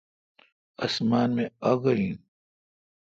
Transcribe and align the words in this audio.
اسمان 0.85 1.29
می 1.35 1.45
آگو 1.69 1.89
این 1.97 2.13
اے۔ 2.17 2.23